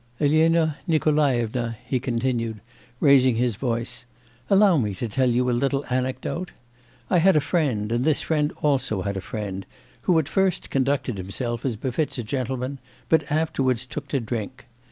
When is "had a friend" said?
7.19-7.91, 9.03-9.63